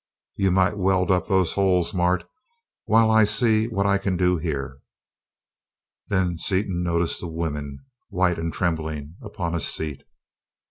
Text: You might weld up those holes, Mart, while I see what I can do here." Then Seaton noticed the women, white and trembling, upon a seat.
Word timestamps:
You 0.35 0.49
might 0.49 0.79
weld 0.79 1.11
up 1.11 1.27
those 1.27 1.53
holes, 1.53 1.93
Mart, 1.93 2.27
while 2.85 3.11
I 3.11 3.23
see 3.23 3.67
what 3.67 3.85
I 3.85 3.99
can 3.99 4.17
do 4.17 4.39
here." 4.39 4.79
Then 6.07 6.39
Seaton 6.39 6.81
noticed 6.81 7.21
the 7.21 7.27
women, 7.27 7.85
white 8.09 8.39
and 8.39 8.51
trembling, 8.51 9.17
upon 9.21 9.53
a 9.53 9.59
seat. 9.59 10.01